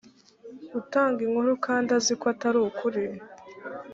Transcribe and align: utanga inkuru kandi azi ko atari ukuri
utanga 0.79 1.19
inkuru 1.25 1.51
kandi 1.65 1.89
azi 1.97 2.13
ko 2.19 2.25
atari 2.33 2.57
ukuri 2.69 3.03